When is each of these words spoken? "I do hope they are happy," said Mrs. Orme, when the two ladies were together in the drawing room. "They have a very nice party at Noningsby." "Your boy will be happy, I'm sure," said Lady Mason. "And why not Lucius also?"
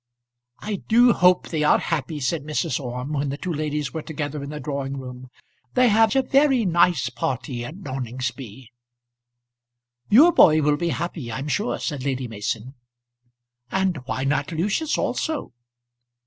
"I 0.57 0.77
do 0.87 1.13
hope 1.13 1.49
they 1.49 1.61
are 1.63 1.77
happy," 1.77 2.19
said 2.19 2.41
Mrs. 2.43 2.79
Orme, 2.79 3.13
when 3.13 3.29
the 3.29 3.37
two 3.37 3.53
ladies 3.53 3.93
were 3.93 4.01
together 4.01 4.41
in 4.41 4.49
the 4.49 4.59
drawing 4.59 4.97
room. 4.97 5.29
"They 5.75 5.89
have 5.89 6.15
a 6.15 6.23
very 6.23 6.65
nice 6.65 7.09
party 7.11 7.63
at 7.63 7.75
Noningsby." 7.75 8.71
"Your 10.09 10.31
boy 10.31 10.63
will 10.63 10.77
be 10.77 10.89
happy, 10.89 11.31
I'm 11.31 11.47
sure," 11.47 11.77
said 11.77 12.03
Lady 12.03 12.27
Mason. 12.27 12.73
"And 13.69 13.97
why 14.07 14.23
not 14.23 14.51
Lucius 14.51 14.97
also?" 14.97 15.53